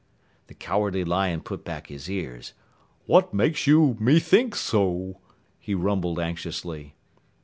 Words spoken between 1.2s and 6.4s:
put back his ears. "What makes you methink so?" he rumbled